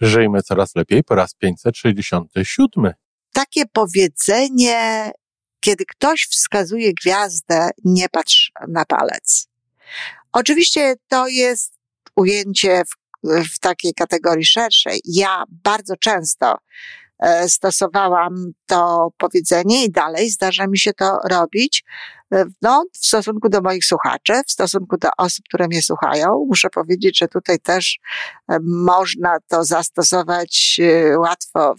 [0.00, 2.92] Żyjmy coraz lepiej po raz 567.
[3.32, 5.10] Takie powiedzenie,
[5.60, 9.48] kiedy ktoś wskazuje gwiazdę, nie patrz na palec.
[10.32, 11.74] Oczywiście to jest
[12.16, 15.00] ujęcie w, w takiej kategorii szerszej.
[15.04, 16.58] Ja bardzo często
[17.18, 18.34] e, stosowałam
[18.66, 21.84] to powiedzenie i dalej zdarza mi się to robić.
[22.34, 26.70] E, no, w stosunku do moich słuchaczy, w stosunku do osób, które mnie słuchają, muszę
[26.70, 27.98] powiedzieć, że tutaj też
[28.48, 30.80] e, można to zastosować
[31.18, 31.74] łatwo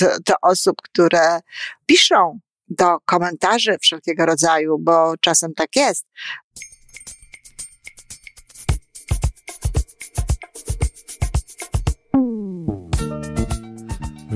[0.00, 1.40] do, do osób, które
[1.86, 6.06] piszą do komentarzy wszelkiego rodzaju, bo czasem tak jest.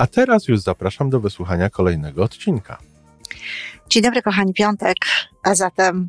[0.00, 2.78] A teraz już zapraszam do wysłuchania kolejnego odcinka.
[3.90, 4.96] Dzień dobry, kochani, piątek,
[5.42, 6.08] a zatem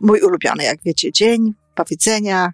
[0.00, 2.52] mój ulubiony, jak wiecie, dzień, powiedzenia,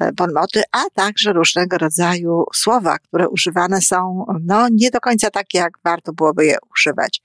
[0.00, 5.58] e, bonmoty, a także różnego rodzaju słowa, które używane są, no, nie do końca takie,
[5.58, 7.22] jak warto byłoby je używać.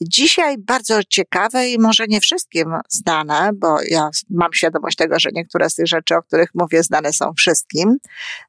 [0.00, 5.70] Dzisiaj bardzo ciekawe i może nie wszystkim znane, bo ja mam świadomość tego, że niektóre
[5.70, 7.96] z tych rzeczy, o których mówię, znane są wszystkim,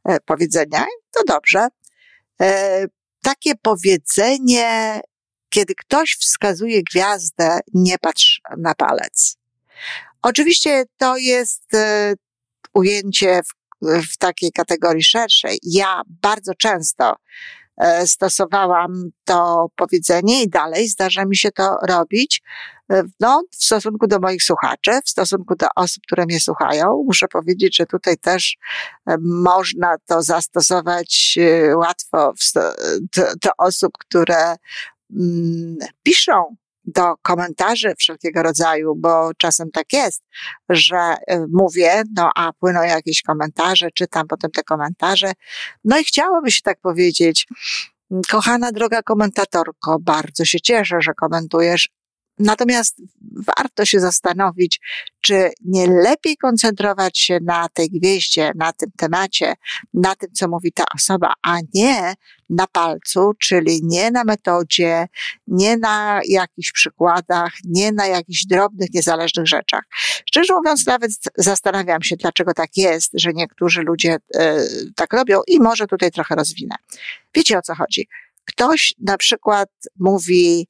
[0.05, 1.67] e, powiedzenia, to dobrze.
[3.23, 5.01] Takie powiedzenie,
[5.49, 9.37] kiedy ktoś wskazuje gwiazdę, nie patrz na palec.
[10.21, 12.13] Oczywiście to jest e,
[12.73, 15.59] ujęcie w, w takiej kategorii szerszej.
[15.63, 17.15] Ja bardzo często
[18.05, 22.41] stosowałam to powiedzenie i dalej zdarza mi się to robić.
[22.91, 27.27] E, no, w stosunku do moich słuchaczy, w stosunku do osób, które mnie słuchają, muszę
[27.27, 28.57] powiedzieć, że tutaj też
[29.07, 31.39] e, można to zastosować
[31.75, 32.33] łatwo
[33.15, 34.55] do, do osób, które
[35.15, 36.55] mm, piszą
[36.85, 40.23] do komentarzy wszelkiego rodzaju, bo czasem tak jest,
[40.69, 45.31] że y, mówię, no a płyną jakieś komentarze, czytam potem te komentarze,
[45.83, 47.47] no i chciałoby się tak powiedzieć,
[48.29, 51.89] kochana droga komentatorko, bardzo się cieszę, że komentujesz,
[52.39, 53.01] Natomiast
[53.57, 54.79] warto się zastanowić,
[55.21, 59.53] czy nie lepiej koncentrować się na tej gwieździe, na tym temacie,
[59.93, 62.13] na tym, co mówi ta osoba, a nie
[62.49, 65.07] na palcu, czyli nie na metodzie,
[65.47, 69.83] nie na jakichś przykładach, nie na jakichś drobnych, niezależnych rzeczach.
[70.25, 74.57] Szczerze mówiąc, nawet zastanawiam się, dlaczego tak jest, że niektórzy ludzie e,
[74.95, 76.75] tak robią i może tutaj trochę rozwinę.
[77.35, 78.07] Wiecie o co chodzi?
[78.45, 79.69] Ktoś na przykład
[79.99, 80.67] mówi,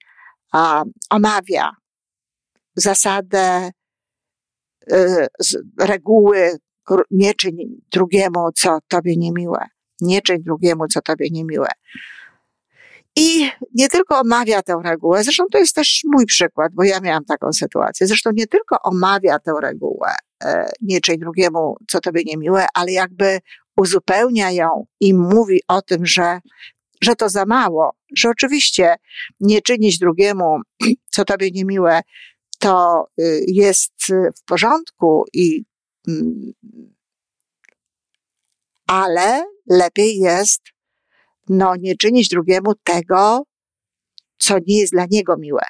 [1.09, 1.71] omawia
[2.75, 3.71] zasadę,
[4.91, 5.27] y,
[5.79, 6.57] reguły
[7.11, 7.55] nie czyń
[7.91, 9.65] drugiemu, co tobie niemiłe.
[10.01, 11.67] Nie czyń drugiemu, co tobie niemiłe.
[13.15, 17.25] I nie tylko omawia tę regułę, zresztą to jest też mój przykład, bo ja miałam
[17.25, 18.07] taką sytuację.
[18.07, 23.39] Zresztą nie tylko omawia tę regułę, e, nie czyń drugiemu, co tobie niemiłe, ale jakby
[23.77, 26.39] uzupełnia ją i mówi o tym, że
[27.01, 28.96] że to za mało, że oczywiście
[29.40, 30.59] nie czynić drugiemu,
[31.12, 32.01] co tobie niemiłe,
[32.59, 35.63] to y, jest w porządku i
[36.07, 36.53] mm,
[38.88, 40.62] ale lepiej jest
[41.50, 43.44] no nie czynić drugiemu tego,
[44.38, 45.62] co nie jest dla niego miłe.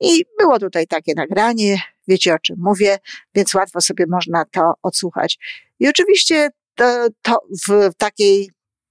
[0.00, 2.98] I było tutaj takie nagranie, wiecie o czym mówię,
[3.34, 5.38] więc łatwo sobie można to odsłuchać.
[5.80, 7.38] I oczywiście to, to
[7.68, 8.50] w takiej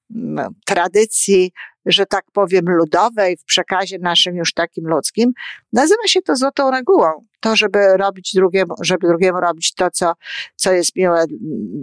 [0.09, 1.51] no, tradycji,
[1.85, 5.31] że tak powiem, ludowej, w przekazie naszym już takim ludzkim,
[5.73, 7.25] nazywa się to złotą regułą.
[7.39, 10.13] To, żeby robić drugiemu, żeby drugiemu robić to, co,
[10.55, 11.25] co jest miłe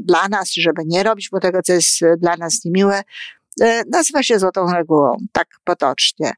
[0.04, 3.02] dla nas, żeby nie robić mu tego, co jest dla nas niemiłe,
[3.60, 6.32] e, nazywa się złotą regułą, tak potocznie.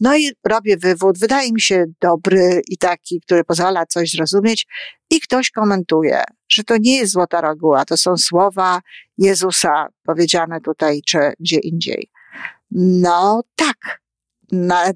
[0.00, 4.66] No i robię wywód, wydaje mi się dobry i taki, który pozwala coś zrozumieć,
[5.10, 8.80] i ktoś komentuje, że to nie jest złota reguła, to są słowa
[9.18, 12.10] Jezusa powiedziane tutaj czy gdzie indziej.
[12.70, 14.00] No tak.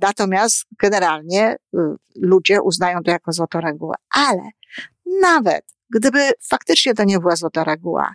[0.01, 1.79] Natomiast generalnie y,
[2.17, 3.95] ludzie uznają to jako złotą regułę.
[4.11, 4.43] Ale
[5.21, 8.15] nawet gdyby faktycznie to nie była złota reguła,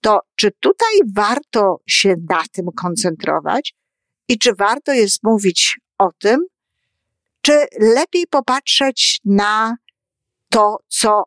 [0.00, 3.74] to czy tutaj warto się na tym koncentrować
[4.28, 6.46] i czy warto jest mówić o tym,
[7.40, 9.76] czy lepiej popatrzeć na
[10.48, 11.24] to, co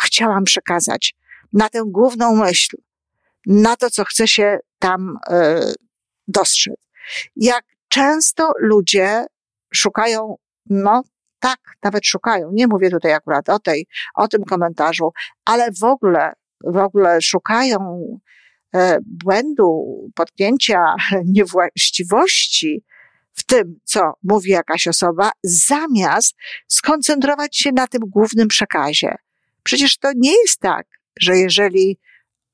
[0.00, 1.14] chciałam przekazać,
[1.52, 2.76] na tę główną myśl,
[3.46, 5.74] na to, co chce się tam y,
[6.28, 6.85] dostrzec.
[7.36, 9.26] Jak często ludzie
[9.74, 10.36] szukają,
[10.70, 11.02] no
[11.38, 15.12] tak, nawet szukają, nie mówię tutaj akurat o tej, o tym komentarzu,
[15.44, 16.32] ale w ogóle,
[16.64, 18.00] w ogóle szukają
[18.74, 20.94] e, błędu, potknięcia
[21.36, 22.84] niewłaściwości
[23.32, 26.36] w tym, co mówi jakaś osoba, zamiast
[26.68, 29.16] skoncentrować się na tym głównym przekazie.
[29.62, 30.86] Przecież to nie jest tak,
[31.20, 31.98] że jeżeli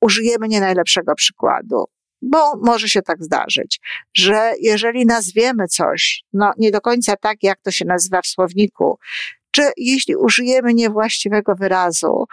[0.01, 1.85] użyjemy nie najlepszego przykładu,
[2.31, 3.79] bo może się tak zdarzyć,
[4.13, 8.99] że jeżeli nazwiemy coś, no nie do końca tak, jak to się nazywa w słowniku,
[9.51, 12.25] czy jeśli użyjemy niewłaściwego wyrazu,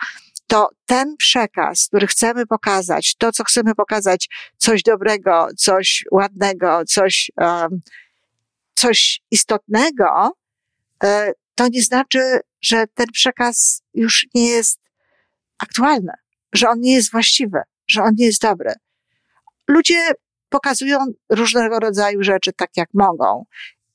[0.47, 7.31] to ten przekaz, który chcemy pokazać, to, co chcemy pokazać, coś dobrego, coś ładnego, coś,
[7.37, 7.81] um,
[8.75, 10.33] coś istotnego,
[11.05, 14.79] e, to nie znaczy, że ten przekaz już nie jest
[15.59, 16.13] aktualny,
[16.53, 18.73] że on nie jest właściwy, że on nie jest dobry.
[19.70, 20.12] Ludzie
[20.49, 20.99] pokazują
[21.31, 23.44] różnego rodzaju rzeczy tak, jak mogą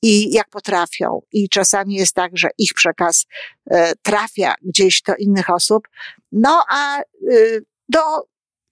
[0.02, 1.20] i jak potrafią.
[1.32, 3.26] I czasami jest tak, że ich przekaz
[3.70, 5.88] e, trafia gdzieś do innych osób,
[6.32, 7.00] no a
[7.30, 8.00] y, do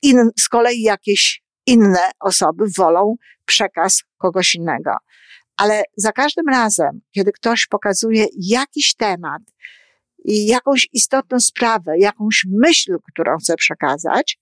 [0.03, 4.91] in, z kolei jakieś inne osoby wolą przekaz kogoś innego.
[5.57, 9.43] Ale za każdym razem, kiedy ktoś pokazuje jakiś temat
[10.25, 14.39] i jakąś istotną sprawę, jakąś myśl, którą chce przekazać,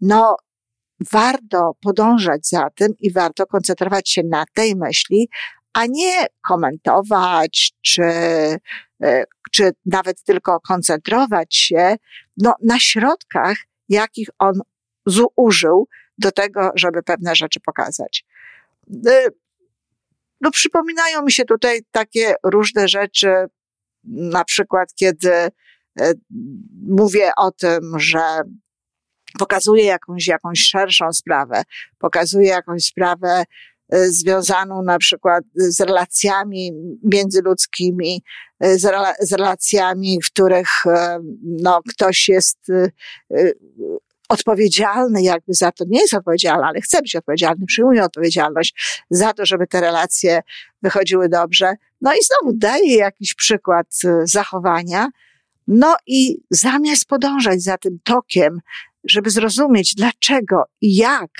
[0.00, 0.36] no
[1.12, 5.28] warto podążać za tym i warto koncentrować się na tej myśli,
[5.72, 8.02] a nie komentować, czy,
[9.02, 11.96] e, czy nawet tylko koncentrować się
[12.36, 13.56] no, na środkach,
[13.88, 14.60] jakich on
[15.06, 15.88] zużył
[16.18, 18.24] do tego, żeby pewne rzeczy pokazać.
[19.06, 19.26] E,
[20.40, 23.34] no, przypominają mi się tutaj takie różne rzeczy,
[24.04, 25.50] na przykład kiedy e,
[26.88, 28.42] mówię o tym, że
[29.38, 31.62] pokazuje jakąś, jakąś szerszą sprawę,
[31.98, 33.44] pokazuje jakąś sprawę
[33.92, 36.72] e, związaną na przykład z relacjami
[37.02, 38.22] międzyludzkimi,
[38.60, 42.58] e, z, z relacjami, w których e, no, ktoś jest
[44.28, 49.46] odpowiedzialny jakby za to, nie jest odpowiedzialny, ale chce być odpowiedzialny, przyjmuje odpowiedzialność za to,
[49.46, 50.40] żeby te relacje
[50.82, 51.74] wychodziły dobrze.
[52.00, 53.86] No i znowu daje jakiś przykład
[54.24, 55.08] zachowania,
[55.66, 58.60] no i zamiast podążać za tym tokiem
[59.04, 61.30] żeby zrozumieć, dlaczego i jak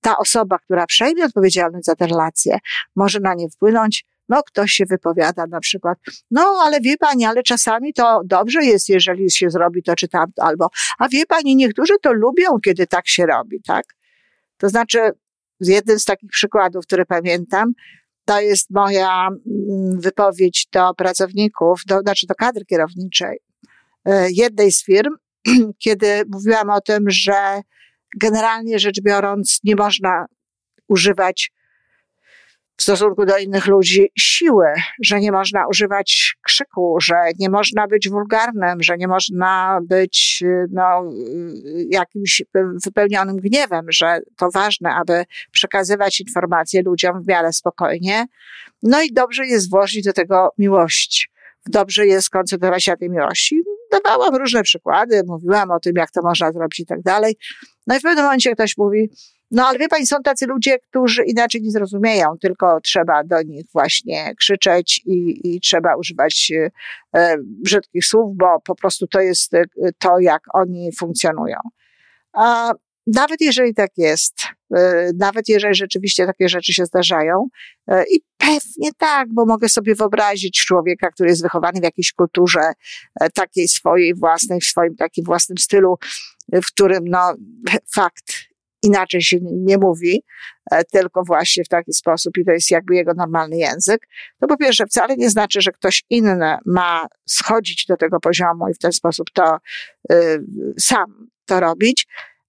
[0.00, 2.58] ta osoba, która przejmie odpowiedzialność za te relacje,
[2.96, 5.98] może na nie wpłynąć, no, ktoś się wypowiada na przykład,
[6.30, 10.42] no, ale wie pani, ale czasami to dobrze jest, jeżeli się zrobi to czy tamto,
[10.42, 13.84] albo, a wie pani, niektórzy to lubią, kiedy tak się robi, tak?
[14.56, 14.98] To znaczy,
[15.60, 17.72] jeden z takich przykładów, który pamiętam,
[18.24, 23.38] to jest moja mm, wypowiedź do pracowników, do, znaczy do kadry kierowniczej
[24.04, 25.14] e, jednej z firm,
[25.84, 27.60] kiedy mówiłam o tym, że
[28.20, 30.26] generalnie rzecz biorąc nie można
[30.88, 31.52] używać
[32.76, 34.66] w stosunku do innych ludzi siły,
[35.02, 41.04] że nie można używać krzyku, że nie można być wulgarnym, że nie można być no,
[41.90, 42.42] jakimś
[42.84, 48.26] wypełnionym gniewem, że to ważne, aby przekazywać informacje ludziom w miarę spokojnie.
[48.82, 51.30] No i dobrze jest włożyć do tego miłość.
[51.66, 53.62] Dobrze jest koncentrować się na tej miłości
[54.04, 57.36] dawałam różne przykłady, mówiłam o tym, jak to można zrobić i tak dalej.
[57.86, 59.10] No i w pewnym momencie ktoś mówi,
[59.50, 63.64] no ale wie pani, są tacy ludzie, którzy inaczej nie zrozumieją, tylko trzeba do nich
[63.72, 66.52] właśnie krzyczeć i, i trzeba używać
[67.14, 69.64] e, brzydkich słów, bo po prostu to jest e,
[69.98, 71.58] to, jak oni funkcjonują.
[72.32, 72.72] A
[73.06, 74.34] nawet jeżeli tak jest,
[74.76, 77.48] e, nawet jeżeli rzeczywiście takie rzeczy się zdarzają,
[77.88, 82.72] e, i pewnie tak, bo mogę sobie wyobrazić człowieka, który jest wychowany w jakiejś kulturze
[83.20, 85.98] e, takiej swojej własnej, w swoim takim własnym stylu,
[86.52, 87.34] w którym no
[87.94, 90.22] fakt inaczej się nie mówi,
[90.90, 94.08] tylko właśnie w taki sposób i to jest jakby jego normalny język,
[94.40, 98.74] to po pierwsze wcale nie znaczy, że ktoś inny ma schodzić do tego poziomu i
[98.74, 99.58] w ten sposób to
[100.12, 100.44] y,
[100.78, 102.06] sam to robić,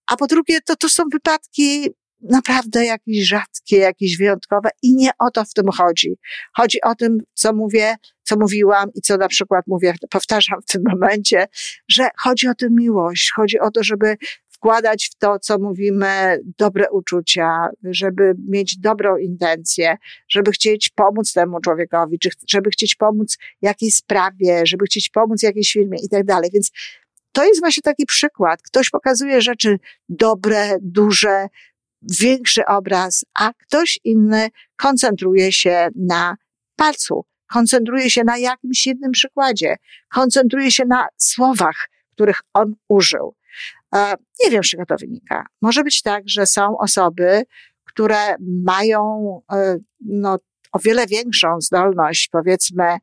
[0.07, 1.89] a po drugie, to, to są wypadki
[2.23, 6.17] naprawdę jakieś rzadkie, jakieś wyjątkowe i nie o to w tym chodzi.
[6.53, 10.83] Chodzi o tym, co mówię, co mówiłam i co na przykład mówię, powtarzam w tym
[10.89, 11.47] momencie,
[11.89, 14.17] że chodzi o tę miłość, chodzi o to, żeby
[14.63, 19.97] wkładać w to, co mówimy, dobre uczucia, żeby mieć dobrą intencję,
[20.29, 22.17] żeby chcieć pomóc temu człowiekowi,
[22.49, 26.49] żeby chcieć pomóc jakiejś sprawie, żeby chcieć pomóc jakiejś firmie i tak dalej.
[26.53, 26.71] Więc
[27.33, 28.61] to jest właśnie taki przykład.
[28.61, 31.47] Ktoś pokazuje rzeczy dobre, duże,
[32.19, 36.35] większy obraz, a ktoś inny koncentruje się na
[36.75, 39.75] palcu, koncentruje się na jakimś jednym przykładzie,
[40.09, 43.35] koncentruje się na słowach, których on użył.
[44.43, 45.45] Nie wiem, z czego to wynika.
[45.61, 47.43] Może być tak, że są osoby,
[47.83, 49.41] które mają
[50.05, 50.37] no,
[50.71, 52.97] o wiele większą zdolność, powiedzmy,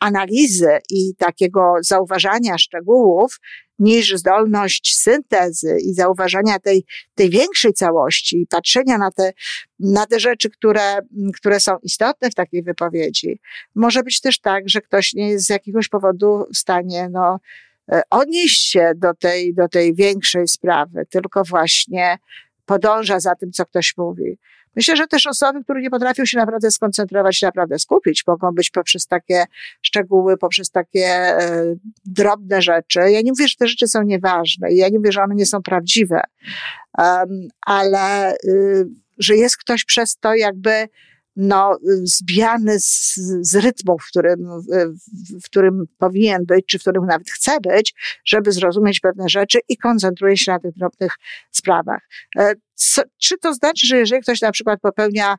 [0.00, 3.38] analizy i takiego zauważania szczegółów
[3.80, 6.84] niż zdolność syntezy i zauważania tej,
[7.14, 9.32] tej większej całości i patrzenia na te,
[9.78, 10.98] na te rzeczy, które,
[11.36, 13.40] które są istotne w takiej wypowiedzi.
[13.74, 17.40] Może być też tak, że ktoś nie jest z jakiegoś powodu w stanie, no,
[17.92, 22.18] e, odnieść się do tej, do tej większej sprawy, tylko właśnie
[22.66, 24.38] podąża za tym, co ktoś mówi.
[24.76, 29.06] Myślę, że też osoby, które nie potrafią się naprawdę skoncentrować, naprawdę skupić, mogą być poprzez
[29.06, 29.44] takie
[29.82, 31.64] szczegóły, poprzez takie e,
[32.04, 32.98] drobne rzeczy.
[32.98, 35.62] Ja nie mówię, że te rzeczy są nieważne, ja nie mówię, że one nie są
[35.62, 36.20] prawdziwe,
[36.98, 37.28] um,
[37.66, 38.86] ale y,
[39.18, 40.88] że jest ktoś przez to jakby
[41.36, 44.96] no, zbijany z, z rytmu, w którym, w,
[45.42, 47.94] w którym powinien być, czy w którym nawet chce być,
[48.24, 51.12] żeby zrozumieć pewne rzeczy i koncentruje się na tych drobnych
[51.50, 52.08] sprawach.
[52.38, 55.36] E, co, czy to znaczy, że jeżeli ktoś na przykład popełnia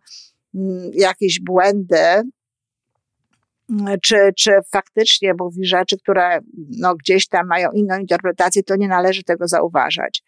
[0.55, 2.21] mm, jakieś błędy,
[4.01, 9.23] czy, czy faktycznie mówi rzeczy, które no, gdzieś tam mają inną interpretację, to nie należy
[9.23, 10.23] tego zauważać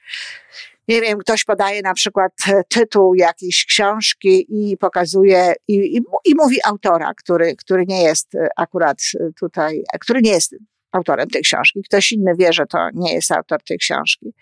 [0.88, 6.36] nie wiem, ktoś podaje na przykład e, tytuł jakiejś książki i pokazuje i, i, i
[6.36, 10.56] mówi autora, który, który nie jest e, akurat e, tutaj, który nie jest
[10.92, 14.34] autorem tej książki, ktoś inny wie, że to nie jest autor tej książki,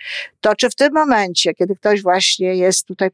[0.41, 3.09] to czy w tym momencie, kiedy ktoś właśnie jest tutaj,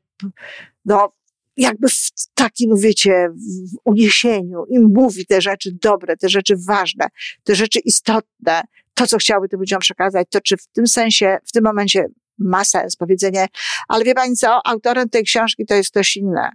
[0.86, 1.12] no,
[1.58, 7.08] jakby w takim, wiecie, w uniesieniu i mówi te rzeczy dobre, te rzeczy ważne,
[7.44, 8.62] te rzeczy istotne,
[8.94, 12.06] to, co chciałby tym ludziom przekazać, to czy w tym sensie, w tym momencie
[12.40, 13.48] ma sens powiedzenie,
[13.88, 16.50] ale wie pani co, autorem tej książki to jest ktoś inny.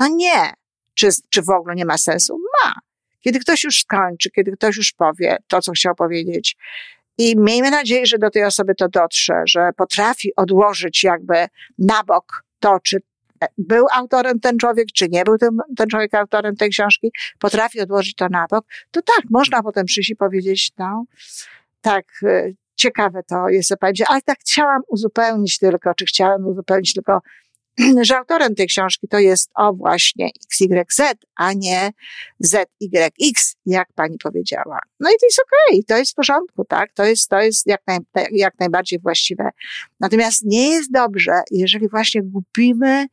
[0.00, 0.52] No nie.
[0.94, 2.38] Czy, czy w ogóle nie ma sensu?
[2.38, 2.72] Ma.
[3.20, 6.56] Kiedy ktoś już skończy, kiedy ktoś już powie to, co chciał powiedzieć.
[7.18, 11.46] I miejmy nadzieję, że do tej osoby to dotrze, że potrafi odłożyć jakby
[11.78, 12.98] na bok to, czy
[13.58, 18.14] był autorem ten człowiek, czy nie był ten, ten człowiek autorem tej książki, potrafi odłożyć
[18.14, 21.04] to na bok, to tak, można potem przyjść i powiedzieć, no,
[21.80, 27.20] tak, y, ciekawe to jest, będzie, ale tak chciałam uzupełnić tylko, czy chciałem uzupełnić tylko,
[28.02, 31.00] że autorem tej książki to jest o właśnie XYZ,
[31.36, 31.90] a nie
[32.40, 34.78] ZYX, jak pani powiedziała.
[35.00, 36.92] No i to jest okej, okay, to jest w porządku, tak?
[36.92, 37.98] To jest, to jest jak, naj,
[38.32, 39.50] jak najbardziej właściwe.
[40.00, 43.06] Natomiast nie jest dobrze, jeżeli właśnie gubimy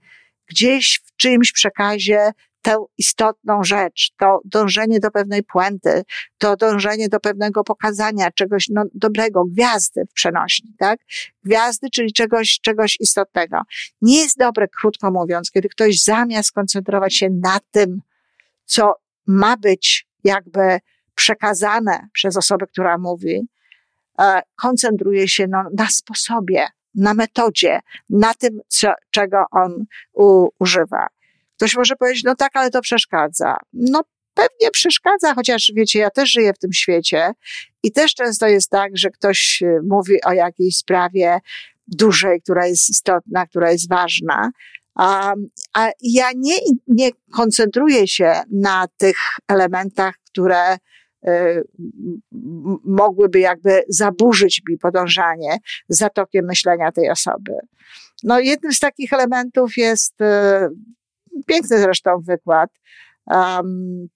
[0.47, 2.31] gdzieś w czyimś przekazie
[2.67, 6.03] tę istotną rzecz, to dążenie do pewnej puenty,
[6.37, 10.99] to dążenie do pewnego pokazania czegoś no, dobrego, gwiazdy w przenośni, tak?
[11.43, 13.61] Gwiazdy, czyli czegoś, czegoś istotnego.
[14.01, 18.01] Nie jest dobre, krótko mówiąc, kiedy ktoś zamiast koncentrować się na tym,
[18.65, 18.93] co
[19.27, 20.79] ma być jakby
[21.15, 23.47] przekazane przez osobę, która mówi,
[24.19, 31.07] e, koncentruje się no, na sposobie, na metodzie, na tym, co, czego on u, używa.
[31.57, 33.57] Ktoś może powiedzieć, no tak, ale to przeszkadza.
[33.73, 34.01] No
[34.33, 37.31] pewnie przeszkadza, chociaż wiecie, ja też żyję w tym świecie
[37.83, 41.39] i też często jest tak, że ktoś y, mówi o jakiejś sprawie
[41.87, 44.51] dużej, która jest istotna, która jest ważna,
[44.95, 45.33] a,
[45.73, 46.55] a ja nie,
[46.87, 50.77] nie koncentruję się na tych elementach, które y,
[52.83, 55.57] mogłyby jakby zaburzyć mi podążanie
[55.89, 57.53] za tokiem myślenia tej osoby.
[58.23, 60.25] No, jednym z takich elementów jest y,
[61.45, 62.69] Piękny zresztą wykład
[63.27, 64.07] um,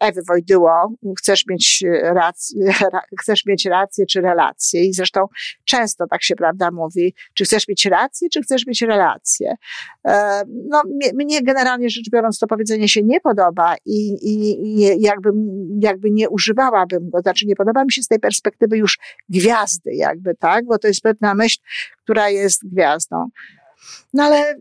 [0.00, 2.72] Ewy Wojdyło, chcesz mieć rację,
[3.20, 5.26] chcesz mieć rację czy relację i zresztą
[5.64, 9.54] często tak się prawda mówi, czy chcesz mieć rację, czy chcesz mieć relację.
[10.68, 10.82] No,
[11.14, 15.30] mnie generalnie rzecz biorąc to powiedzenie się nie podoba i, i, i jakby,
[15.80, 20.34] jakby nie używałabym go, znaczy nie podoba mi się z tej perspektywy już gwiazdy jakby,
[20.34, 21.58] tak, bo to jest pewna myśl,
[22.02, 23.28] która jest gwiazdą.
[24.14, 24.54] No ale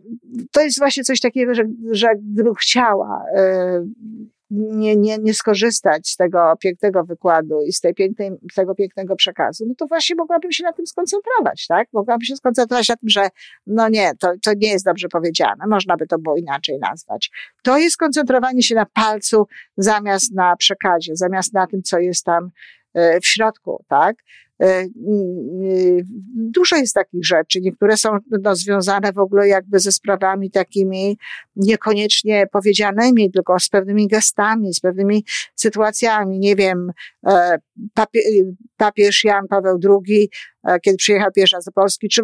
[0.52, 3.86] to jest właśnie coś takiego, że, że gdybym chciała e,
[4.52, 9.66] nie, nie, nie skorzystać z tego pięknego wykładu i z tej pięknej, tego pięknego przekazu,
[9.68, 11.88] no to właśnie mogłabym się na tym skoncentrować, tak?
[11.94, 13.30] Mogłabym się skoncentrować na tym, że
[13.68, 17.32] no nie, to, to nie jest dobrze powiedziane, można by to było inaczej nazwać.
[17.64, 19.48] To jest koncentrowanie się na palcu
[19.78, 22.50] zamiast na przekazie, zamiast na tym, co jest tam
[22.94, 24.16] e, w środku, tak?
[24.62, 24.86] E,
[26.36, 27.62] dużo jest takich rzeczy.
[27.62, 31.18] Niektóre są no, związane w ogóle jakby ze sprawami takimi
[31.56, 35.26] niekoniecznie powiedzianymi, tylko z pewnymi gestami, z pewnymi
[35.56, 36.40] sytuacjami.
[36.40, 36.92] Nie wiem,
[37.28, 37.58] e,
[37.94, 38.20] papie,
[38.78, 40.30] papież Jan Paweł II,
[40.64, 42.22] e, kiedy przyjechał pierwszy raz do Polski, czy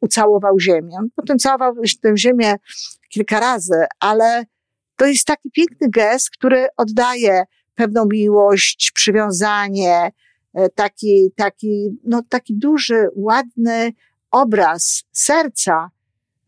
[0.00, 0.96] ucałował ziemię.
[1.16, 2.54] Potem całował tę ziemię
[3.08, 4.44] kilka razy, ale
[4.96, 7.44] to jest taki piękny gest, który oddaje
[7.74, 10.10] pewną miłość, przywiązanie,
[10.74, 13.92] taki, taki, no, taki duży, ładny
[14.30, 15.90] obraz serca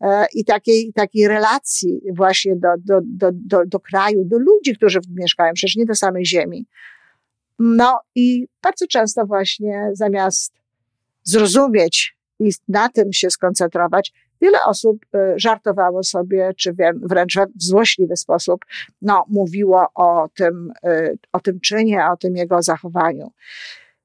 [0.01, 4.99] e, i takiej, takiej relacji właśnie do, do, do, do, do kraju, do ludzi, którzy
[5.09, 6.67] mieszkają, przecież nie do samej ziemi.
[7.59, 10.53] No i bardzo często właśnie zamiast
[11.23, 18.17] zrozumieć i na tym się skoncentrować, wiele osób e, żartowało sobie, czy wręcz w złośliwy
[18.17, 18.65] sposób,
[19.01, 23.31] no, mówiło o tym, e, o tym czynie, o tym jego zachowaniu.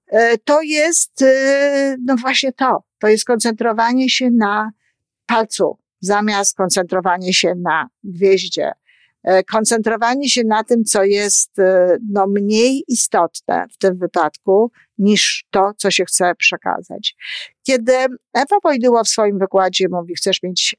[0.08, 1.24] E, to jest,
[2.04, 4.70] no właśnie to, to jest koncentrowanie się na
[5.26, 8.72] palcu, zamiast koncentrowanie się na gwieździe,
[9.28, 15.44] E, koncentrowanie się na tym, co jest e, no, mniej istotne w tym wypadku, niż
[15.50, 17.16] to, co się chce przekazać.
[17.62, 17.92] Kiedy
[18.34, 20.76] Ewa Wojdyło w swoim wykładzie mówi, chcesz mieć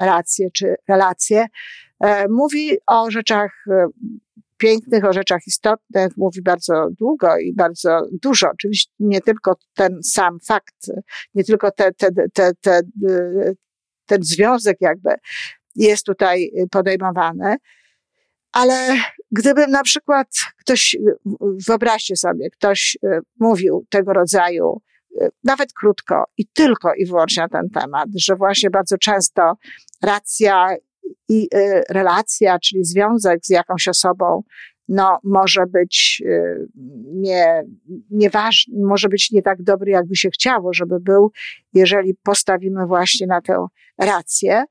[0.00, 1.46] rację czy relację,
[2.00, 3.64] e, mówi o rzeczach
[4.56, 8.50] pięknych, o rzeczach istotnych, mówi bardzo długo i bardzo dużo.
[8.52, 10.90] Oczywiście nie tylko ten sam fakt,
[11.34, 12.80] nie tylko te, te, te, te,
[14.06, 15.10] ten związek jakby
[15.74, 17.56] jest tutaj podejmowany,
[18.52, 18.96] ale
[19.30, 20.28] gdybym na przykład
[20.60, 20.96] ktoś,
[21.66, 24.80] wyobraźcie sobie, ktoś e, mówił tego rodzaju,
[25.20, 29.56] e, nawet krótko i tylko i wyłącznie na ten temat, że właśnie bardzo często
[30.02, 30.68] racja
[31.28, 34.42] i e, relacja, czyli związek z jakąś osobą,
[34.88, 36.22] no, może być
[37.14, 37.62] nie,
[38.10, 41.32] nieważny, może być nie tak dobry, jakby się chciało, żeby był,
[41.72, 43.66] jeżeli postawimy właśnie na tę
[43.98, 44.64] rację,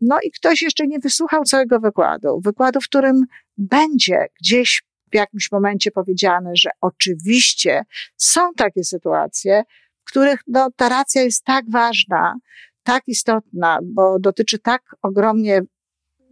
[0.00, 2.40] no i ktoś jeszcze nie wysłuchał całego wykładu.
[2.44, 3.24] Wykładu, w którym
[3.58, 4.82] będzie gdzieś
[5.12, 7.82] w jakimś momencie powiedziane, że oczywiście
[8.16, 9.62] są takie sytuacje,
[10.04, 12.34] w których no, ta racja jest tak ważna,
[12.82, 15.60] tak istotna, bo dotyczy tak ogromnie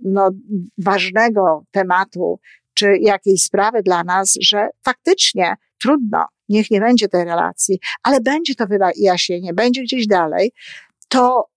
[0.04, 0.30] no,
[0.78, 2.40] ważnego tematu,
[2.74, 8.54] czy jakiejś sprawy dla nas, że faktycznie trudno, niech nie będzie tej relacji, ale będzie
[8.54, 10.52] to wyjaśnienie, będzie gdzieś dalej,
[11.08, 11.50] to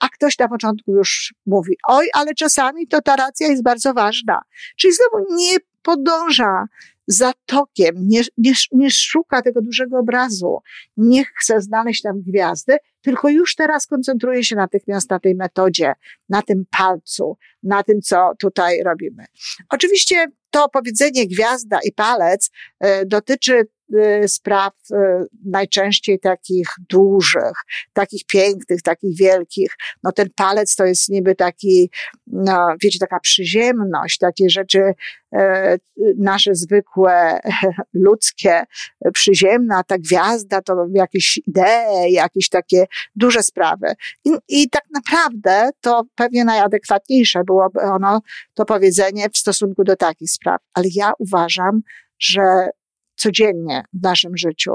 [0.00, 4.40] a ktoś na początku już mówi, oj, ale czasami to ta racja jest bardzo ważna.
[4.76, 6.64] Czyli znowu nie podąża
[7.10, 10.58] za tokiem, nie, nie, nie szuka tego dużego obrazu,
[10.96, 15.92] nie chce znaleźć tam gwiazdy, tylko już teraz koncentruje się natychmiast na tej metodzie,
[16.28, 19.24] na tym palcu, na tym, co tutaj robimy.
[19.70, 22.50] Oczywiście to powiedzenie gwiazda i palec
[22.84, 24.96] y, dotyczy Y, spraw y,
[25.44, 27.52] najczęściej takich dużych,
[27.92, 29.70] takich pięknych, takich wielkich.
[30.02, 31.90] No ten palec to jest niby taki,
[32.26, 34.94] no wiecie, taka przyziemność, takie rzeczy
[35.34, 35.78] e,
[36.18, 37.40] nasze zwykłe,
[37.94, 38.64] ludzkie,
[39.12, 42.86] przyziemna, ta gwiazda to jakieś idee, jakieś takie
[43.16, 43.92] duże sprawy.
[44.24, 48.20] I, I tak naprawdę to pewnie najadekwatniejsze byłoby ono,
[48.54, 50.60] to powiedzenie w stosunku do takich spraw.
[50.74, 51.80] Ale ja uważam,
[52.18, 52.70] że
[53.16, 54.72] codziennie w naszym życiu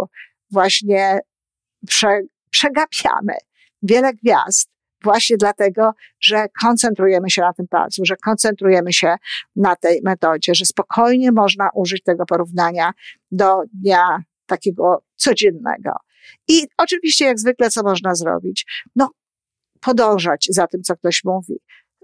[0.51, 1.19] właśnie
[1.87, 3.33] prze, przegapiamy
[3.83, 4.69] wiele gwiazd
[5.03, 9.15] właśnie dlatego, że koncentrujemy się na tym palcu, że koncentrujemy się
[9.55, 12.91] na tej metodzie, że spokojnie można użyć tego porównania
[13.31, 15.91] do dnia takiego codziennego.
[16.47, 18.65] I oczywiście, jak zwykle, co można zrobić?
[18.95, 19.09] No,
[19.81, 21.55] podążać za tym, co ktoś mówi.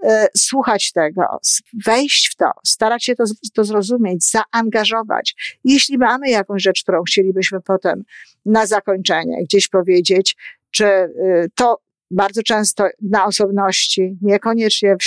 [0.04, 1.40] E, słuchać tego,
[1.86, 5.60] wejść w to, starać się to, to zrozumieć, zaangażować.
[5.64, 8.04] Jeśli mamy jakąś rzecz, którą chcielibyśmy potem
[8.46, 10.36] na zakończenie gdzieś powiedzieć,
[10.72, 11.78] czy y, to
[12.12, 15.06] bardzo często na osobności, niekoniecznie w,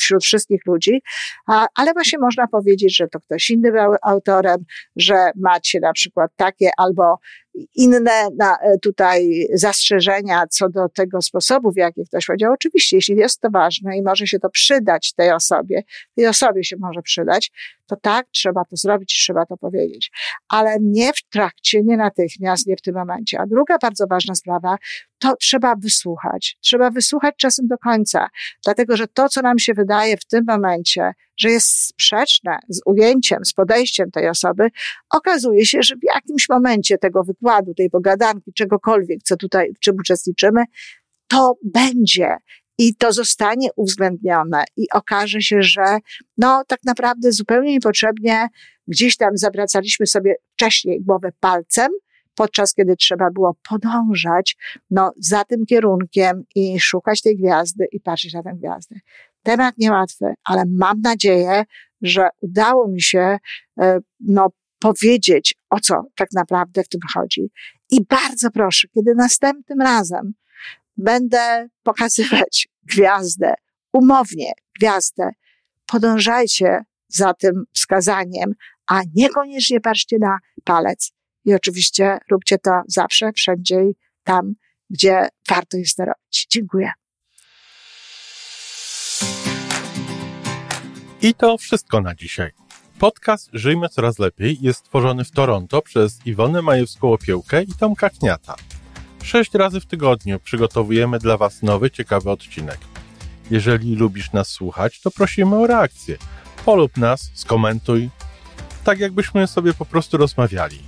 [0.00, 1.02] wśród wszystkich ludzi,
[1.74, 4.64] ale właśnie można powiedzieć, że to ktoś inny był autorem,
[4.96, 7.18] że macie na przykład takie albo
[7.74, 12.52] inne na, e, tutaj zastrzeżenia co do tego sposobu, w jaki ktoś powiedział.
[12.52, 15.82] Oczywiście, jeśli jest to ważne i może się to przydać tej osobie,
[16.14, 17.52] tej osobie się może przydać,
[17.86, 20.10] to tak, trzeba to zrobić, trzeba to powiedzieć.
[20.48, 23.40] Ale nie w trakcie, nie natychmiast, nie w tym momencie.
[23.40, 24.76] A druga bardzo ważna sprawa,
[25.18, 26.58] to trzeba wysłuchać.
[26.60, 28.28] Trzeba wysłuchać czasem do końca,
[28.64, 33.44] dlatego że to, co nam się wydaje w tym momencie, że jest sprzeczne z ujęciem,
[33.44, 34.68] z podejściem tej osoby,
[35.10, 39.96] okazuje się, że w jakimś momencie tego wykładu, tej pogadanki, czegokolwiek, co tutaj, w czym
[39.96, 40.64] uczestniczymy,
[41.28, 42.36] to będzie
[42.78, 45.98] i to zostanie uwzględnione i okaże się, że
[46.38, 48.48] no tak naprawdę zupełnie niepotrzebnie
[48.88, 51.88] gdzieś tam zawracaliśmy sobie wcześniej głowę palcem,
[52.38, 54.56] podczas kiedy trzeba było podążać
[54.90, 58.96] no, za tym kierunkiem i szukać tej gwiazdy i patrzeć na tę gwiazdę.
[59.42, 61.64] Temat niełatwy, ale mam nadzieję,
[62.02, 63.38] że udało mi się
[63.80, 64.48] e, no,
[64.78, 67.50] powiedzieć, o co tak naprawdę w tym chodzi.
[67.90, 70.32] I bardzo proszę, kiedy następnym razem
[70.96, 73.54] będę pokazywać gwiazdę,
[73.92, 75.30] umownie gwiazdę,
[75.86, 78.54] podążajcie za tym wskazaniem,
[78.86, 81.17] a niekoniecznie patrzcie na palec.
[81.48, 84.54] I oczywiście róbcie to zawsze, wszędzie i tam,
[84.90, 86.46] gdzie warto jest to robić.
[86.50, 86.90] Dziękuję.
[91.22, 92.50] I to wszystko na dzisiaj.
[92.98, 98.54] Podcast Żyjmy Coraz Lepiej jest stworzony w Toronto przez Iwonę Majewską-Opiełkę i Tomka Kniata.
[99.22, 102.78] Sześć razy w tygodniu przygotowujemy dla Was nowy, ciekawy odcinek.
[103.50, 106.16] Jeżeli lubisz nas słuchać, to prosimy o reakcję.
[106.64, 108.10] Polub nas, skomentuj,
[108.84, 110.87] tak jakbyśmy sobie po prostu rozmawiali.